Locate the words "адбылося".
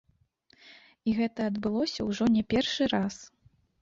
1.51-2.07